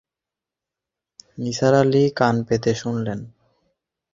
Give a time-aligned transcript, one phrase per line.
[1.37, 3.19] নিসার আলি কান পেতে শুনলেন।